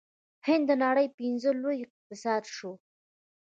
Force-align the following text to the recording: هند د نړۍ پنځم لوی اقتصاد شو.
هند 0.47 0.63
د 0.69 0.71
نړۍ 0.83 1.07
پنځم 1.19 1.55
لوی 1.63 1.77
اقتصاد 1.85 2.43
شو. 2.55 2.71